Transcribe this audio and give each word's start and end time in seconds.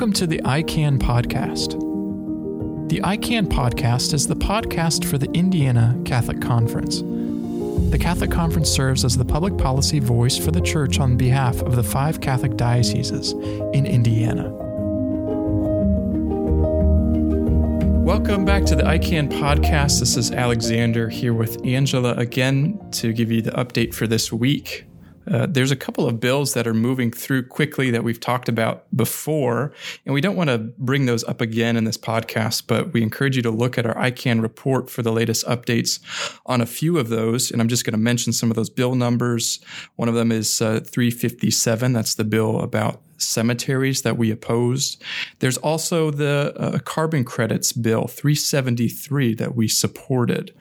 Welcome 0.00 0.14
to 0.14 0.26
the 0.26 0.40
ICAN 0.46 0.98
podcast. 0.98 1.78
The 2.88 3.00
ICAN 3.00 3.48
podcast 3.48 4.14
is 4.14 4.26
the 4.26 4.34
podcast 4.34 5.04
for 5.04 5.18
the 5.18 5.30
Indiana 5.32 5.94
Catholic 6.06 6.40
Conference. 6.40 7.02
The 7.90 7.98
Catholic 8.00 8.30
Conference 8.30 8.70
serves 8.70 9.04
as 9.04 9.18
the 9.18 9.26
public 9.26 9.58
policy 9.58 9.98
voice 9.98 10.38
for 10.38 10.52
the 10.52 10.60
Church 10.62 10.98
on 10.98 11.18
behalf 11.18 11.60
of 11.60 11.76
the 11.76 11.82
five 11.82 12.22
Catholic 12.22 12.56
dioceses 12.56 13.32
in 13.74 13.84
Indiana. 13.84 14.48
Welcome 18.02 18.46
back 18.46 18.64
to 18.64 18.76
the 18.76 18.84
ICAN 18.84 19.30
podcast. 19.30 20.00
This 20.00 20.16
is 20.16 20.30
Alexander 20.30 21.10
here 21.10 21.34
with 21.34 21.62
Angela 21.66 22.14
again 22.14 22.80
to 22.92 23.12
give 23.12 23.30
you 23.30 23.42
the 23.42 23.50
update 23.50 23.92
for 23.92 24.06
this 24.06 24.32
week. 24.32 24.86
Uh, 25.26 25.46
there's 25.48 25.70
a 25.70 25.76
couple 25.76 26.06
of 26.06 26.18
bills 26.20 26.54
that 26.54 26.66
are 26.66 26.74
moving 26.74 27.10
through 27.10 27.46
quickly 27.46 27.90
that 27.90 28.02
we've 28.02 28.20
talked 28.20 28.48
about 28.48 28.84
before, 28.96 29.72
and 30.04 30.14
we 30.14 30.20
don't 30.20 30.36
want 30.36 30.48
to 30.48 30.58
bring 30.78 31.06
those 31.06 31.24
up 31.24 31.40
again 31.40 31.76
in 31.76 31.84
this 31.84 31.98
podcast, 31.98 32.64
but 32.66 32.92
we 32.92 33.02
encourage 33.02 33.36
you 33.36 33.42
to 33.42 33.50
look 33.50 33.78
at 33.78 33.86
our 33.86 33.94
ICAN 33.94 34.42
report 34.42 34.90
for 34.90 35.02
the 35.02 35.12
latest 35.12 35.46
updates 35.46 36.00
on 36.46 36.60
a 36.60 36.66
few 36.66 36.98
of 36.98 37.08
those. 37.08 37.50
And 37.50 37.60
I'm 37.60 37.68
just 37.68 37.84
going 37.84 37.92
to 37.92 37.98
mention 37.98 38.32
some 38.32 38.50
of 38.50 38.56
those 38.56 38.70
bill 38.70 38.94
numbers. 38.94 39.60
One 39.96 40.08
of 40.08 40.14
them 40.14 40.32
is 40.32 40.60
uh, 40.60 40.80
357. 40.80 41.92
That's 41.92 42.14
the 42.14 42.24
bill 42.24 42.60
about 42.60 43.02
cemeteries 43.22 44.02
that 44.02 44.16
we 44.16 44.30
opposed. 44.30 45.02
There's 45.38 45.56
also 45.58 46.10
the 46.10 46.54
uh, 46.56 46.78
carbon 46.80 47.24
credits 47.24 47.72
bill 47.72 48.06
373 48.06 49.34
that 49.34 49.54
we 49.54 49.68
supported. 49.68 50.54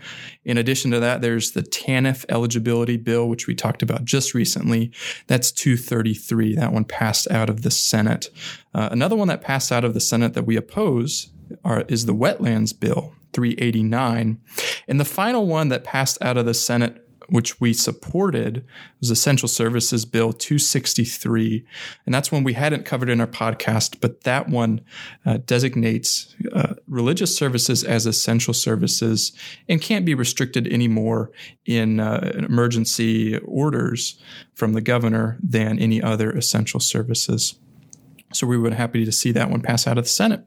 In 0.44 0.58
addition 0.58 0.91
to 0.91 0.99
that, 0.99 1.22
there's 1.22 1.52
the 1.52 1.63
TANF 1.63 2.26
eligibility 2.30 2.98
bill, 2.98 3.27
which 3.30 3.48
we 3.48 3.55
talked 3.55 3.82
about 3.82 4.05
just 4.05 4.34
recently. 4.34 4.91
That's 5.27 5.52
233. 5.52 6.55
That 6.55 6.74
one 6.74 6.85
passed 6.85 7.30
out 7.32 7.49
of 7.49 7.62
the 7.62 7.71
Senate. 7.71 8.30
Uh, 8.74 8.90
another 8.91 9.15
one 9.15 9.27
that 9.27 9.41
passed 9.41 9.71
out 9.71 9.84
of 9.84 9.93
the 9.93 9.99
Senate 9.99 10.34
that 10.34 10.46
we 10.46 10.55
oppose 10.55 11.32
are, 11.63 11.82
is 11.87 12.05
the 12.05 12.15
wetlands 12.15 12.77
bill 12.77 13.13
389. 13.34 14.40
And 14.87 14.99
the 14.99 15.05
final 15.05 15.46
one 15.46 15.70
that 15.70 15.84
passed 15.84 16.18
out 16.21 16.37
of 16.37 16.46
the 16.46 16.54
Senate 16.54 17.09
which 17.32 17.60
we 17.60 17.74
supported, 17.74 18.66
was 18.99 19.10
Essential 19.10 19.48
Services 19.48 20.05
Bill 20.05 20.34
263. 20.34 21.66
And 22.05 22.13
that's 22.13 22.32
one 22.32 22.44
we 22.44 22.54
hadn't 22.54 22.86
covered 22.86 23.10
in 23.10 23.21
our 23.21 23.27
podcast, 23.27 23.99
but 24.02 24.24
that 24.24 24.49
one 24.49 24.82
uh, 25.26 25.38
designates 25.46 26.36
uh, 26.54 26.76
religious 26.88 27.36
services 27.36 27.84
as 27.84 28.05
essential 28.05 28.54
services 28.54 29.32
and 29.68 29.82
can't 29.82 30.05
be 30.05 30.16
restricted 30.16 30.68
anymore 30.68 31.32
in 31.66 31.99
uh, 31.99 32.32
emergency 32.36 33.38
orders 33.40 34.20
from 34.55 34.74
the 34.74 34.82
governor 34.82 35.38
than 35.41 35.80
any 35.80 36.02
other 36.02 36.32
essential 36.32 36.80
services. 36.80 37.55
So 38.34 38.46
we 38.46 38.58
were 38.58 38.74
happy 38.74 39.05
to 39.05 39.12
see 39.12 39.32
that 39.32 39.49
one 39.49 39.62
pass 39.62 39.88
out 39.88 39.98
of 39.98 40.05
the 40.05 40.10
Senate. 40.10 40.46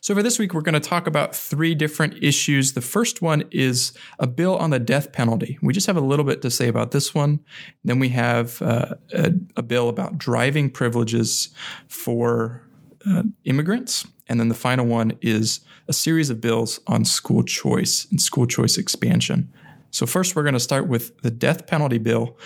So, 0.00 0.14
for 0.14 0.22
this 0.22 0.38
week, 0.38 0.54
we're 0.54 0.60
going 0.60 0.74
to 0.74 0.80
talk 0.80 1.06
about 1.06 1.34
three 1.34 1.74
different 1.74 2.22
issues. 2.22 2.72
The 2.72 2.80
first 2.80 3.22
one 3.22 3.44
is 3.50 3.92
a 4.18 4.26
bill 4.26 4.56
on 4.56 4.70
the 4.70 4.78
death 4.78 5.12
penalty. 5.12 5.58
We 5.62 5.72
just 5.72 5.86
have 5.86 5.96
a 5.96 6.00
little 6.00 6.24
bit 6.24 6.42
to 6.42 6.50
say 6.50 6.68
about 6.68 6.90
this 6.90 7.14
one. 7.14 7.40
Then 7.84 7.98
we 7.98 8.10
have 8.10 8.60
uh, 8.62 8.94
a, 9.12 9.32
a, 9.56 9.62
bill 9.62 9.88
about 9.88 10.18
driving 10.18 10.70
privileges 10.70 11.50
for 11.88 12.62
uh, 13.08 13.22
immigrants. 13.44 14.06
And 14.28 14.40
then 14.40 14.48
the 14.48 14.54
final 14.54 14.86
one 14.86 15.12
is 15.20 15.60
a 15.88 15.92
series 15.92 16.30
of 16.30 16.40
bills 16.40 16.80
on 16.86 17.04
school 17.04 17.42
choice 17.42 18.06
and 18.10 18.20
school 18.20 18.46
choice 18.46 18.78
expansion. 18.78 19.52
So, 19.90 20.06
first, 20.06 20.34
we're 20.34 20.42
going 20.42 20.54
to 20.54 20.60
start 20.60 20.88
with 20.88 21.20
the 21.22 21.30
death 21.30 21.66
penalty 21.66 21.98
bill. 21.98 22.38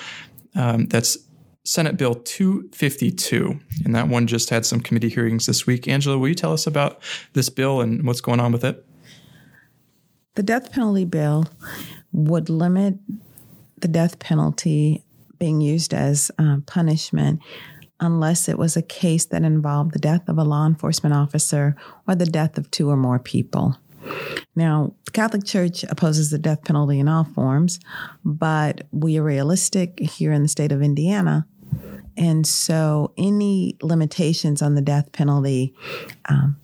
Um, 0.55 0.87
that's 0.87 1.17
Senate 1.69 1.99
Bill 1.99 2.15
252, 2.15 3.61
and 3.85 3.95
that 3.95 4.09
one 4.09 4.27
just 4.27 4.49
had 4.49 4.65
some 4.65 4.81
committee 4.81 5.11
hearings 5.11 5.45
this 5.45 5.67
week. 5.67 5.87
Angela, 5.87 6.17
will 6.17 6.29
you 6.29 6.35
tell 6.35 6.55
us 6.55 6.67
about 6.67 6.99
this 7.35 7.51
bill 7.51 7.83
and 7.83 8.07
what's 8.07 8.23
going 8.23 8.41
on 8.41 8.53
with 8.53 8.65
it? 8.65 8.87
The 10.35 10.43
death 10.43 10.73
penalty 10.73 11.05
bill 11.05 11.45
would 12.11 12.49
limit 12.49 12.95
the 13.77 13.87
death 13.87 14.19
penalty 14.19 15.05
being 15.39 15.61
used 15.61 15.93
as 15.93 16.31
uh, 16.39 16.57
punishment 16.67 17.41
unless 18.01 18.49
it 18.49 18.57
was 18.57 18.75
a 18.75 18.83
case 18.83 19.27
that 19.27 19.43
involved 19.43 19.93
the 19.93 19.99
death 19.99 20.27
of 20.27 20.39
a 20.39 20.45
law 20.45 20.65
enforcement 20.65 21.15
officer 21.15 21.77
or 22.07 22.15
the 22.15 22.25
death 22.25 22.57
of 22.57 22.71
two 22.71 22.89
or 22.89 22.97
more 22.97 23.19
people. 23.19 23.77
Now, 24.57 24.95
the 25.05 25.11
Catholic 25.11 25.45
Church 25.45 25.85
opposes 25.85 26.31
the 26.31 26.39
death 26.39 26.65
penalty 26.65 26.99
in 26.99 27.09
all 27.09 27.25
forms, 27.25 27.79
but 28.25 28.87
we 28.91 29.19
are 29.19 29.23
realistic 29.23 30.01
here 30.01 30.33
in 30.33 30.43
the 30.43 30.49
state 30.49 30.73
of 30.73 30.81
Indiana 30.81 31.47
and 32.19 32.45
so, 32.47 33.13
any 33.17 33.77
limitations 33.81 34.61
on 34.61 34.75
the 34.75 34.83
death 34.83 35.13
penalty, 35.13 35.73
um, 36.29 36.57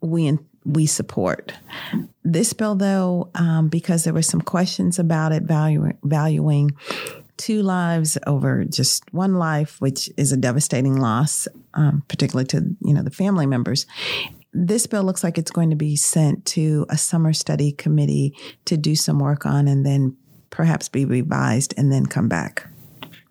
we 0.00 0.38
we 0.64 0.84
support. 0.86 1.52
This 2.24 2.52
bill, 2.52 2.74
though, 2.74 3.30
um, 3.34 3.68
because 3.68 4.04
there 4.04 4.12
were 4.12 4.22
some 4.22 4.42
questions 4.42 4.98
about 4.98 5.32
it, 5.32 5.44
valuing 5.44 6.76
two 7.36 7.62
lives 7.62 8.18
over 8.26 8.64
just 8.64 9.02
one 9.12 9.34
life, 9.34 9.80
which 9.80 10.10
is 10.16 10.32
a 10.32 10.36
devastating 10.36 10.96
loss, 10.96 11.48
um, 11.74 12.02
particularly 12.08 12.46
to 12.48 12.76
you 12.82 12.92
know 12.92 13.02
the 13.02 13.10
family 13.10 13.46
members. 13.46 13.86
This 14.52 14.86
bill 14.86 15.04
looks 15.04 15.24
like 15.24 15.38
it's 15.38 15.50
going 15.50 15.70
to 15.70 15.76
be 15.76 15.96
sent 15.96 16.44
to 16.46 16.86
a 16.90 16.98
summer 16.98 17.32
study 17.32 17.72
committee 17.72 18.34
to 18.66 18.76
do 18.76 18.94
some 18.94 19.20
work 19.20 19.46
on, 19.46 19.68
and 19.68 19.86
then 19.86 20.16
perhaps 20.50 20.90
be 20.90 21.06
revised 21.06 21.72
and 21.78 21.90
then 21.90 22.04
come 22.04 22.28
back. 22.28 22.68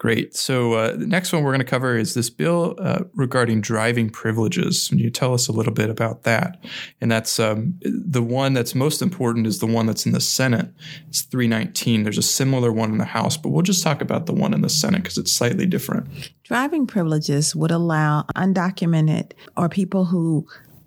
Great. 0.05 0.35
So 0.35 0.73
uh, 0.73 0.95
the 0.95 1.07
next 1.07 1.33
one 1.33 1.41
we're 1.41 1.49
going 1.49 1.61
to 1.61 1.65
cover 1.65 1.97
is 1.97 2.13
this 2.13 2.29
bill 2.29 2.75
uh, 2.77 3.05
regarding 3.15 3.59
driving 3.59 4.11
privileges. 4.11 4.89
Can 4.89 4.99
you 4.99 5.09
tell 5.09 5.33
us 5.33 5.47
a 5.47 5.51
little 5.51 5.73
bit 5.73 5.89
about 5.89 6.21
that? 6.25 6.63
And 7.01 7.11
that's 7.11 7.39
um, 7.39 7.73
the 7.81 8.21
one 8.21 8.53
that's 8.53 8.75
most 8.75 9.01
important 9.01 9.47
is 9.47 9.57
the 9.57 9.65
one 9.65 9.87
that's 9.87 10.05
in 10.05 10.11
the 10.11 10.21
Senate. 10.21 10.69
It's 11.09 11.23
319. 11.23 12.03
There's 12.03 12.19
a 12.19 12.21
similar 12.21 12.71
one 12.71 12.91
in 12.91 12.99
the 12.99 13.05
House, 13.05 13.35
but 13.35 13.49
we'll 13.49 13.63
just 13.63 13.81
talk 13.81 13.99
about 13.99 14.27
the 14.27 14.33
one 14.33 14.53
in 14.53 14.61
the 14.61 14.69
Senate 14.69 15.01
because 15.01 15.17
it's 15.17 15.31
slightly 15.31 15.65
different. 15.65 16.07
Driving 16.43 16.85
privileges 16.85 17.55
would 17.55 17.71
allow 17.71 18.25
undocumented 18.35 19.31
or 19.57 19.69
people 19.69 20.05
who 20.05 20.45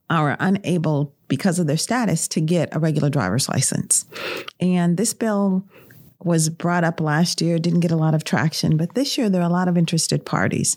are 0.08 0.36
unable 0.38 1.12
because 1.26 1.58
of 1.58 1.66
their 1.66 1.76
status 1.76 2.28
to 2.28 2.40
get 2.40 2.68
a 2.70 2.78
regular 2.78 3.10
driver's 3.10 3.48
license. 3.48 4.06
And 4.60 4.96
this 4.96 5.12
bill 5.12 5.66
was 6.22 6.48
brought 6.48 6.84
up 6.84 7.00
last 7.00 7.40
year, 7.40 7.58
didn't 7.58 7.80
get 7.80 7.92
a 7.92 7.96
lot 7.96 8.14
of 8.14 8.24
traction, 8.24 8.76
but 8.76 8.94
this 8.94 9.16
year 9.16 9.30
there 9.30 9.40
are 9.40 9.48
a 9.48 9.52
lot 9.52 9.68
of 9.68 9.78
interested 9.78 10.26
parties. 10.26 10.76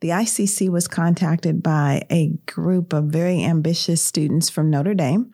The 0.00 0.10
ICC 0.10 0.68
was 0.68 0.86
contacted 0.86 1.62
by 1.62 2.02
a 2.10 2.28
group 2.46 2.92
of 2.92 3.04
very 3.06 3.42
ambitious 3.42 4.02
students 4.02 4.48
from 4.48 4.70
Notre 4.70 4.94
Dame, 4.94 5.32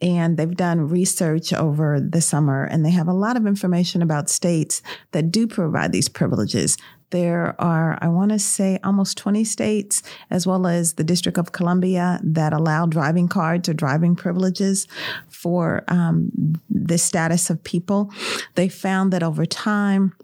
and 0.00 0.36
they've 0.36 0.56
done 0.56 0.88
research 0.88 1.52
over 1.52 2.00
the 2.00 2.20
summer, 2.20 2.64
and 2.64 2.84
they 2.84 2.90
have 2.90 3.06
a 3.06 3.12
lot 3.12 3.36
of 3.36 3.46
information 3.46 4.02
about 4.02 4.28
states 4.28 4.82
that 5.12 5.30
do 5.30 5.46
provide 5.46 5.92
these 5.92 6.08
privileges. 6.08 6.76
There 7.12 7.54
are, 7.60 7.98
I 8.00 8.08
want 8.08 8.30
to 8.32 8.38
say, 8.38 8.78
almost 8.82 9.18
20 9.18 9.44
states, 9.44 10.02
as 10.30 10.46
well 10.46 10.66
as 10.66 10.94
the 10.94 11.04
District 11.04 11.36
of 11.36 11.52
Columbia, 11.52 12.18
that 12.22 12.54
allow 12.54 12.86
driving 12.86 13.28
cards 13.28 13.68
or 13.68 13.74
driving 13.74 14.16
privileges 14.16 14.88
for 15.28 15.84
um, 15.88 16.32
the 16.70 16.96
status 16.96 17.50
of 17.50 17.62
people. 17.62 18.10
They 18.54 18.68
found 18.68 19.12
that 19.12 19.22
over 19.22 19.44
time, 19.44 20.14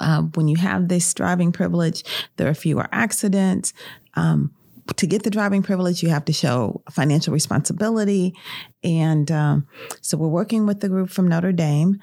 uh, 0.00 0.22
when 0.34 0.48
you 0.48 0.56
have 0.56 0.88
this 0.88 1.14
driving 1.14 1.52
privilege, 1.52 2.04
there 2.36 2.48
are 2.48 2.54
fewer 2.54 2.88
accidents. 2.90 3.72
Um, 4.14 4.50
to 4.96 5.06
get 5.06 5.22
the 5.22 5.30
driving 5.30 5.62
privilege, 5.62 6.02
you 6.02 6.08
have 6.08 6.24
to 6.24 6.32
show 6.32 6.82
financial 6.90 7.32
responsibility. 7.32 8.34
And 8.82 9.30
um, 9.30 9.68
so 10.00 10.16
we're 10.16 10.26
working 10.26 10.66
with 10.66 10.80
the 10.80 10.88
group 10.88 11.10
from 11.10 11.28
Notre 11.28 11.52
Dame. 11.52 12.00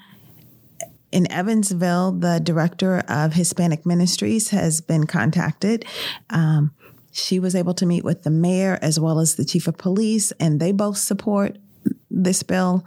In 1.10 1.30
Evansville, 1.32 2.12
the 2.12 2.40
director 2.42 2.98
of 3.08 3.32
Hispanic 3.32 3.86
Ministries 3.86 4.50
has 4.50 4.80
been 4.80 5.06
contacted. 5.06 5.84
Um, 6.30 6.72
she 7.12 7.40
was 7.40 7.54
able 7.54 7.74
to 7.74 7.86
meet 7.86 8.04
with 8.04 8.22
the 8.22 8.30
mayor 8.30 8.78
as 8.82 9.00
well 9.00 9.18
as 9.18 9.36
the 9.36 9.44
chief 9.44 9.66
of 9.66 9.78
police, 9.78 10.32
and 10.32 10.60
they 10.60 10.72
both 10.72 10.98
support 10.98 11.58
this 12.10 12.42
bill. 12.42 12.84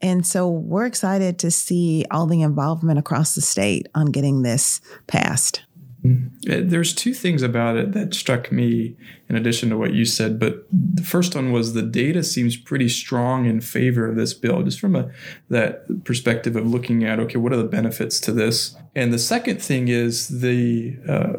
And 0.00 0.26
so 0.26 0.48
we're 0.48 0.86
excited 0.86 1.38
to 1.40 1.50
see 1.50 2.04
all 2.10 2.26
the 2.26 2.42
involvement 2.42 2.98
across 2.98 3.34
the 3.34 3.40
state 3.40 3.88
on 3.94 4.06
getting 4.06 4.42
this 4.42 4.80
passed. 5.06 5.62
Mm-hmm. 6.04 6.68
There's 6.68 6.94
two 6.94 7.14
things 7.14 7.42
about 7.42 7.76
it 7.76 7.92
that 7.92 8.12
struck 8.12 8.50
me 8.50 8.96
in 9.28 9.36
addition 9.36 9.70
to 9.70 9.78
what 9.78 9.92
you 9.92 10.04
said, 10.04 10.38
but 10.40 10.66
the 10.72 11.02
first 11.02 11.36
one 11.36 11.52
was 11.52 11.74
the 11.74 11.82
data 11.82 12.24
seems 12.24 12.56
pretty 12.56 12.88
strong 12.88 13.46
in 13.46 13.60
favor 13.60 14.08
of 14.08 14.16
this 14.16 14.34
bill, 14.34 14.62
just 14.62 14.80
from 14.80 14.96
a 14.96 15.10
that 15.48 16.04
perspective 16.04 16.56
of 16.56 16.66
looking 16.66 17.04
at 17.04 17.20
okay, 17.20 17.38
what 17.38 17.52
are 17.52 17.56
the 17.56 17.64
benefits 17.64 18.18
to 18.20 18.32
this? 18.32 18.76
And 18.96 19.12
the 19.12 19.18
second 19.18 19.62
thing 19.62 19.88
is 19.88 20.40
the 20.40 20.96
uh, 21.08 21.34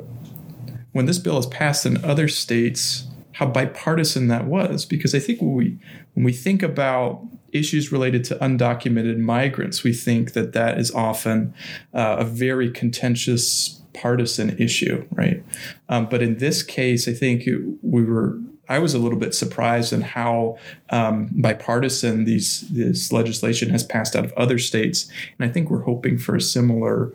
when 0.93 1.07
this 1.07 1.19
bill 1.19 1.37
is 1.37 1.47
passed 1.47 1.85
in 1.85 2.03
other 2.05 2.29
states, 2.29 3.07
how 3.33 3.47
bipartisan 3.47 4.29
that 4.29 4.45
was 4.45 4.85
because 4.85 5.13
I 5.13 5.19
think 5.19 5.41
when 5.41 5.53
we 5.55 5.77
when 6.13 6.23
we 6.23 6.31
think 6.31 6.63
about 6.63 7.21
issues 7.51 7.91
related 7.91 8.23
to 8.25 8.35
undocumented 8.35 9.17
migrants, 9.17 9.83
we 9.83 9.93
think 9.93 10.33
that 10.33 10.53
that 10.53 10.79
is 10.79 10.89
often 10.91 11.53
uh, 11.93 12.15
a 12.19 12.23
very 12.23 12.71
contentious 12.71 13.82
partisan 13.93 14.57
issue, 14.57 15.05
right? 15.11 15.43
Um, 15.89 16.07
but 16.09 16.21
in 16.21 16.37
this 16.37 16.63
case, 16.63 17.07
I 17.07 17.13
think 17.13 17.45
we 17.81 18.03
were. 18.03 18.39
I 18.69 18.79
was 18.79 18.93
a 18.93 18.97
little 18.97 19.19
bit 19.19 19.35
surprised 19.35 19.91
in 19.91 20.01
how 20.01 20.57
um, 20.89 21.29
bipartisan 21.33 22.23
these 22.23 22.61
this 22.69 23.11
legislation 23.11 23.69
has 23.69 23.83
passed 23.83 24.15
out 24.15 24.23
of 24.23 24.31
other 24.33 24.57
states, 24.57 25.11
and 25.37 25.49
I 25.49 25.51
think 25.51 25.69
we're 25.69 25.83
hoping 25.83 26.17
for 26.17 26.35
a 26.35 26.41
similar 26.41 27.11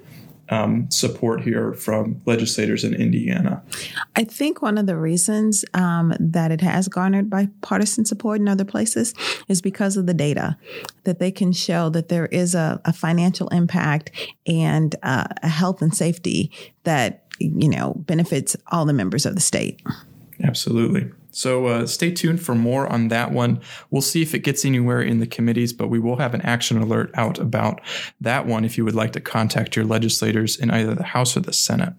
um, 0.50 0.90
support 0.90 1.42
here 1.42 1.72
from 1.74 2.20
legislators 2.24 2.84
in 2.84 2.94
Indiana. 2.94 3.62
I 4.16 4.24
think 4.24 4.62
one 4.62 4.78
of 4.78 4.86
the 4.86 4.96
reasons 4.96 5.64
um, 5.74 6.14
that 6.18 6.50
it 6.50 6.60
has 6.60 6.88
garnered 6.88 7.30
bipartisan 7.30 8.04
support 8.04 8.40
in 8.40 8.48
other 8.48 8.64
places 8.64 9.14
is 9.48 9.60
because 9.60 9.96
of 9.96 10.06
the 10.06 10.14
data 10.14 10.56
that 11.04 11.18
they 11.18 11.30
can 11.30 11.52
show 11.52 11.88
that 11.90 12.08
there 12.08 12.26
is 12.26 12.54
a, 12.54 12.80
a 12.84 12.92
financial 12.92 13.48
impact 13.48 14.10
and 14.46 14.96
uh, 15.02 15.26
a 15.42 15.48
health 15.48 15.82
and 15.82 15.94
safety 15.94 16.50
that 16.84 17.24
you 17.38 17.68
know 17.68 17.94
benefits 18.06 18.56
all 18.68 18.84
the 18.84 18.92
members 18.92 19.26
of 19.26 19.34
the 19.34 19.40
state. 19.40 19.80
Absolutely. 20.42 21.10
So 21.38 21.66
uh, 21.66 21.86
stay 21.86 22.10
tuned 22.10 22.42
for 22.42 22.56
more 22.56 22.88
on 22.88 23.08
that 23.08 23.30
one. 23.30 23.60
We'll 23.92 24.02
see 24.02 24.22
if 24.22 24.34
it 24.34 24.40
gets 24.40 24.64
anywhere 24.64 25.00
in 25.00 25.20
the 25.20 25.26
committees, 25.26 25.72
but 25.72 25.86
we 25.86 26.00
will 26.00 26.16
have 26.16 26.34
an 26.34 26.40
action 26.40 26.78
alert 26.78 27.12
out 27.14 27.38
about 27.38 27.80
that 28.20 28.44
one 28.44 28.64
if 28.64 28.76
you 28.76 28.84
would 28.84 28.96
like 28.96 29.12
to 29.12 29.20
contact 29.20 29.76
your 29.76 29.84
legislators 29.84 30.56
in 30.56 30.72
either 30.72 30.96
the 30.96 31.04
House 31.04 31.36
or 31.36 31.40
the 31.40 31.52
Senate. 31.52 31.94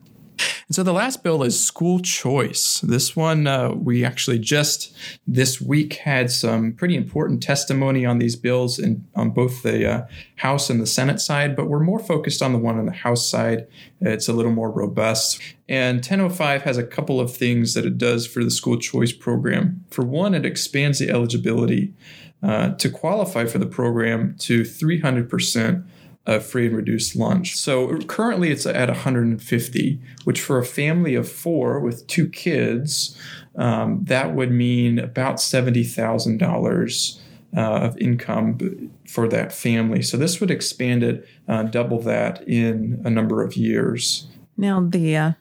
And 0.70 0.76
so 0.76 0.84
the 0.84 0.94
last 0.94 1.24
bill 1.24 1.42
is 1.42 1.60
school 1.60 2.00
choice. 2.00 2.80
This 2.82 3.16
one, 3.16 3.48
uh, 3.48 3.72
we 3.72 4.06
actually 4.06 4.38
just 4.38 4.96
this 5.26 5.60
week 5.60 5.96
had 5.96 6.30
some 6.30 6.74
pretty 6.74 6.96
important 6.96 7.42
testimony 7.42 8.06
on 8.06 8.20
these 8.20 8.36
bills 8.36 8.78
in, 8.78 9.08
on 9.16 9.32
both 9.32 9.64
the 9.64 9.92
uh, 9.92 10.06
House 10.36 10.70
and 10.70 10.80
the 10.80 10.86
Senate 10.86 11.20
side, 11.20 11.56
but 11.56 11.70
we're 11.70 11.80
more 11.80 11.98
focused 11.98 12.44
on 12.44 12.54
the 12.54 12.60
one 12.60 12.78
on 12.78 12.86
the 12.86 12.92
House 12.92 13.28
side. 13.28 13.66
It's 14.00 14.28
a 14.28 14.34
little 14.34 14.52
more 14.52 14.70
robust. 14.70 15.42
And 15.68 15.98
1005 15.98 16.62
has 16.62 16.78
a 16.78 16.86
couple 16.86 17.20
of 17.20 17.36
things 17.36 17.74
that 17.74 17.86
it 17.86 17.98
does 17.98 18.28
for 18.28 18.44
the 18.44 18.52
school 18.52 18.78
choice 18.78 19.12
program. 19.12 19.84
For 19.90 20.06
one, 20.06 20.36
it 20.36 20.46
expands 20.46 21.00
the 21.00 21.10
eligibility 21.10 21.96
uh, 22.44 22.76
to 22.76 22.92
qualify 22.92 23.46
for 23.46 23.58
the 23.58 23.66
program 23.66 24.36
to 24.42 24.62
300% 24.62 25.84
a 26.30 26.40
free 26.40 26.68
and 26.68 26.76
reduced 26.76 27.16
lunch. 27.16 27.56
So 27.56 27.98
currently 28.02 28.52
it's 28.52 28.68
at 28.68 28.88
150, 28.88 30.00
which 30.26 30.40
for 30.40 30.60
a 30.60 30.66
family 30.66 31.16
of 31.16 31.30
four 31.30 31.80
with 31.80 32.06
two 32.06 32.30
kids, 32.30 33.18
um, 33.56 34.04
that 34.04 34.36
would 34.36 34.52
mean 34.52 35.00
about 35.00 35.38
$70,000 35.38 37.20
uh, 37.58 37.60
of 37.60 37.98
income 37.98 38.92
for 39.08 39.28
that 39.28 39.52
family. 39.52 40.04
So 40.04 40.18
this 40.18 40.40
would 40.40 40.52
expand 40.52 41.02
it, 41.02 41.28
uh, 41.48 41.64
double 41.64 42.00
that 42.02 42.48
in 42.48 43.02
a 43.04 43.10
number 43.10 43.42
of 43.44 43.58
years. 43.58 44.28
Now 44.56 44.86
the 44.88 45.16
uh, 45.16 45.32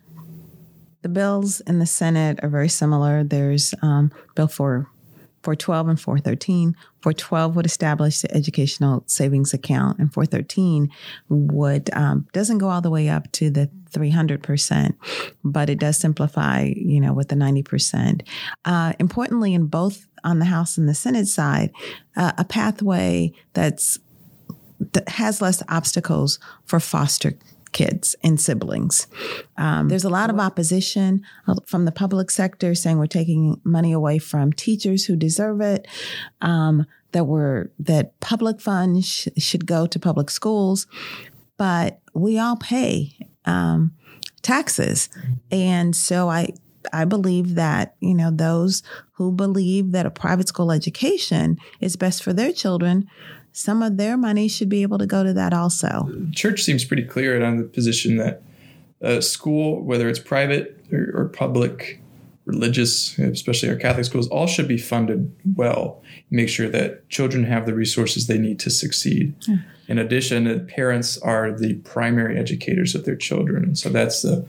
the 1.03 1.09
bills 1.11 1.61
in 1.61 1.81
the 1.81 1.87
Senate 1.87 2.41
are 2.43 2.49
very 2.49 2.69
similar. 2.69 3.25
There's 3.25 3.75
um, 3.83 4.11
bill 4.35 4.49
for 4.49 4.89
412 5.49 5.89
and 5.89 5.99
413. 6.01 6.77
412 7.01 7.57
would 7.57 7.65
establish 7.65 8.21
the 8.21 8.37
educational 8.37 9.03
savings 9.07 9.55
account, 9.55 9.99
and 9.99 10.13
413 10.13 10.91
would 11.31 11.89
um, 11.95 12.27
doesn't 12.35 12.59
go 12.59 12.69
all 12.69 12.83
the 12.83 12.91
way 12.91 13.09
up 13.09 13.33
to 13.33 13.49
the 13.49 13.71
300%, 13.91 14.95
but 15.43 15.71
it 15.71 15.79
does 15.79 15.97
simplify, 15.97 16.71
you 16.77 17.01
know, 17.01 17.15
with 17.15 17.29
the 17.29 17.35
90%. 17.35 18.27
Uh, 18.67 18.93
importantly, 18.99 19.55
in 19.55 19.69
both 19.69 20.07
on 20.23 20.39
the 20.39 20.45
House 20.45 20.77
and 20.77 20.87
the 20.87 20.95
Senate 20.95 21.29
side, 21.29 21.73
uh, 22.15 22.33
a 22.37 22.45
pathway 22.45 23.33
that's 23.55 23.99
that 24.93 25.09
has 25.09 25.41
less 25.41 25.63
obstacles 25.69 26.39
for 26.67 26.79
foster 26.79 27.33
kids 27.73 28.17
and 28.23 28.41
siblings. 28.41 29.07
Um, 29.57 29.89
there's 29.89 30.05
a 30.05 30.11
lot 30.11 30.31
of 30.31 30.39
opposition 30.39 31.23
uh, 31.47 31.57
from 31.67 31.85
the 31.85 31.93
public 31.93 32.31
sector 32.31 32.75
saying 32.75 32.99
we're 32.99 33.07
taking 33.07 33.61
money 33.65 33.93
away 33.93 34.19
from 34.19 34.53
teachers 34.53 35.05
who 35.05 35.17
deserve 35.17 35.61
it. 35.61 35.87
Um, 36.41 36.87
that 37.13 37.25
we're 37.25 37.71
that 37.79 38.21
public 38.21 38.61
funds 38.61 39.09
sh- 39.09 39.29
should 39.39 39.67
go 39.67 39.87
to 39.87 39.99
public 39.99 40.29
schools, 40.31 40.87
but 41.57 42.01
we 42.13 42.39
all 42.39 42.57
pay 42.57 43.17
um, 43.47 43.95
taxes, 44.43 45.09
and 45.51 45.97
so 45.97 46.29
I 46.29 46.53
I 46.93 47.05
believe 47.05 47.55
that, 47.55 47.95
you 48.01 48.15
know, 48.15 48.31
those 48.31 48.83
who 49.13 49.33
believe 49.33 49.93
that 49.93 50.07
a 50.07 50.11
private 50.11 50.49
school 50.49 50.73
education 50.73 51.59
is 51.81 51.97
best 51.97 52.23
for 52.23 52.33
their 52.33 52.53
children 52.53 53.09
some 53.59 53.83
of 53.83 53.97
their 53.97 54.17
money 54.17 54.47
should 54.47 54.69
be 54.69 54.83
able 54.83 54.99
to 54.99 55.07
go 55.07 55.25
to 55.25 55.33
that 55.33 55.53
also. 55.53 56.09
Church 56.31 56.63
seems 56.63 56.85
pretty 56.85 57.03
clear 57.03 57.45
on 57.45 57.57
the 57.57 57.65
position 57.65 58.17
that 58.17 58.41
a 59.01 59.21
school, 59.21 59.83
whether 59.83 60.09
it's 60.09 60.21
private 60.21 60.81
or, 60.93 61.11
or 61.13 61.29
public, 61.29 62.01
religious, 62.45 63.19
especially 63.19 63.69
our 63.69 63.75
Catholic 63.75 64.05
schools, 64.05 64.29
all 64.29 64.47
should 64.47 64.69
be 64.69 64.79
funded 64.79 65.35
well. 65.57 66.01
Make 66.31 66.49
sure 66.49 66.69
that 66.69 67.09
children 67.09 67.43
have 67.45 67.67
the 67.67 67.75
resources 67.75 68.29
they 68.29 68.39
need 68.39 68.61
to 68.61 68.71
succeed. 68.71 69.35
Yeah. 69.49 69.57
In 69.89 69.99
addition, 69.99 70.67
parents 70.69 71.19
are 71.19 71.51
the 71.51 71.75
primary 71.79 72.39
educators 72.39 72.95
of 72.95 73.05
their 73.05 73.17
children, 73.17 73.65
and 73.65 73.79
so 73.79 73.89
that's 73.89 74.23
the 74.23 74.47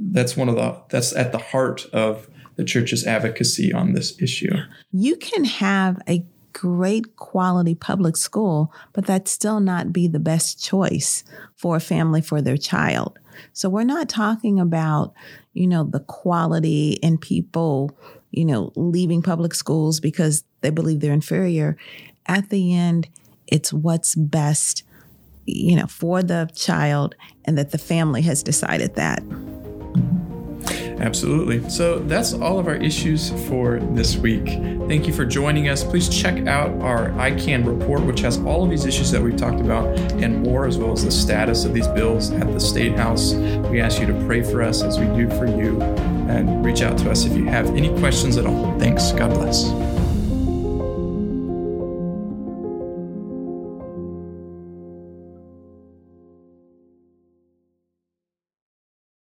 that's 0.00 0.34
one 0.36 0.48
of 0.48 0.54
the 0.54 0.80
that's 0.88 1.14
at 1.14 1.32
the 1.32 1.38
heart 1.38 1.86
of 1.92 2.28
the 2.56 2.64
church's 2.64 3.06
advocacy 3.06 3.72
on 3.72 3.92
this 3.92 4.20
issue. 4.20 4.56
You 4.92 5.16
can 5.16 5.44
have 5.44 6.00
a 6.08 6.24
great 6.56 7.16
quality 7.16 7.74
public 7.74 8.16
school, 8.16 8.72
but 8.94 9.04
that 9.04 9.28
still 9.28 9.60
not 9.60 9.92
be 9.92 10.08
the 10.08 10.18
best 10.18 10.62
choice 10.62 11.22
for 11.54 11.76
a 11.76 11.80
family 11.80 12.22
for 12.22 12.40
their 12.40 12.56
child. 12.56 13.18
So 13.52 13.68
we're 13.68 13.84
not 13.84 14.08
talking 14.08 14.58
about, 14.58 15.12
you 15.52 15.66
know, 15.66 15.84
the 15.84 16.00
quality 16.00 16.98
and 17.02 17.20
people, 17.20 17.90
you 18.30 18.46
know, 18.46 18.72
leaving 18.74 19.20
public 19.20 19.52
schools 19.52 20.00
because 20.00 20.44
they 20.62 20.70
believe 20.70 21.00
they're 21.00 21.12
inferior. 21.12 21.76
At 22.24 22.48
the 22.48 22.74
end, 22.74 23.10
it's 23.46 23.70
what's 23.70 24.14
best, 24.14 24.82
you 25.44 25.76
know, 25.76 25.86
for 25.86 26.22
the 26.22 26.50
child 26.54 27.14
and 27.44 27.58
that 27.58 27.70
the 27.70 27.78
family 27.78 28.22
has 28.22 28.42
decided 28.42 28.94
that. 28.94 29.22
Absolutely. 30.98 31.68
So 31.68 31.98
that's 31.98 32.32
all 32.32 32.58
of 32.58 32.66
our 32.66 32.74
issues 32.74 33.30
for 33.48 33.78
this 33.78 34.16
week. 34.16 34.46
Thank 34.88 35.06
you 35.06 35.12
for 35.12 35.24
joining 35.24 35.68
us. 35.68 35.84
Please 35.84 36.08
check 36.08 36.46
out 36.46 36.70
our 36.80 37.10
ICAN 37.10 37.66
report, 37.66 38.02
which 38.02 38.20
has 38.20 38.38
all 38.38 38.64
of 38.64 38.70
these 38.70 38.86
issues 38.86 39.10
that 39.10 39.20
we've 39.20 39.36
talked 39.36 39.60
about 39.60 39.86
and 40.12 40.42
more, 40.42 40.66
as 40.66 40.78
well 40.78 40.92
as 40.92 41.04
the 41.04 41.10
status 41.10 41.64
of 41.64 41.74
these 41.74 41.88
bills 41.88 42.30
at 42.30 42.50
the 42.52 42.60
State 42.60 42.96
House. 42.96 43.34
We 43.34 43.80
ask 43.80 44.00
you 44.00 44.06
to 44.06 44.24
pray 44.26 44.42
for 44.42 44.62
us 44.62 44.82
as 44.82 44.98
we 44.98 45.06
do 45.06 45.28
for 45.30 45.46
you 45.46 45.80
and 45.82 46.64
reach 46.64 46.82
out 46.82 46.98
to 46.98 47.10
us 47.10 47.24
if 47.24 47.36
you 47.36 47.44
have 47.44 47.66
any 47.76 47.96
questions 47.98 48.36
at 48.36 48.46
all. 48.46 48.78
Thanks. 48.78 49.12
God 49.12 49.34
bless. 49.34 49.95